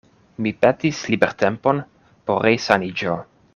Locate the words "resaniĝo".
2.49-3.23